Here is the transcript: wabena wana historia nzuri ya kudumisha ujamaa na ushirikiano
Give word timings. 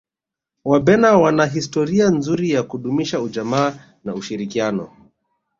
wabena 0.69 1.09
wana 1.17 1.45
historia 1.45 2.09
nzuri 2.09 2.51
ya 2.51 2.63
kudumisha 2.63 3.21
ujamaa 3.21 3.73
na 4.03 4.15
ushirikiano 4.15 4.91